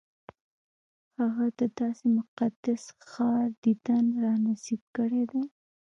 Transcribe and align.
هغه 1.19 1.45
د 1.59 1.61
داسې 1.79 2.05
مقدس 2.19 2.83
ښار 3.09 3.47
دیدن 3.65 4.05
را 4.23 4.33
نصیب 4.45 4.81
کړی 4.95 5.23
دی. 5.31 5.43